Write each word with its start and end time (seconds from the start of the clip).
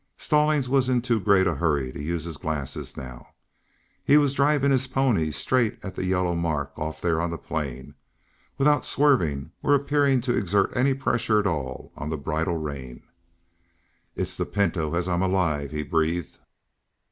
Stallings 0.17 0.67
was 0.67 0.89
in 0.89 1.03
too 1.03 1.19
great 1.19 1.45
a 1.45 1.53
hurry 1.53 1.91
to 1.91 2.01
use 2.01 2.23
his 2.23 2.37
glasses 2.37 2.97
now. 2.97 3.35
He 4.03 4.17
was 4.17 4.33
driving 4.33 4.71
his 4.71 4.87
pony 4.87 5.29
straight 5.29 5.77
at 5.85 5.93
the 5.95 6.03
yellow 6.07 6.33
mark 6.33 6.71
off 6.75 6.99
there 6.99 7.21
on 7.21 7.29
the 7.29 7.37
plain, 7.37 7.93
without 8.57 8.83
swerving 8.83 9.51
or 9.61 9.75
appearing 9.75 10.19
to 10.21 10.35
exert 10.35 10.75
any 10.75 10.95
pressure 10.95 11.37
at 11.37 11.45
all 11.45 11.91
on 11.95 12.09
the 12.09 12.17
bridle 12.17 12.57
rein. 12.57 13.03
"It's 14.15 14.35
the 14.35 14.47
Pinto, 14.47 14.91
as 14.95 15.07
I'm 15.07 15.21
alive!" 15.21 15.69
he 15.69 15.83
breathed. 15.83 16.39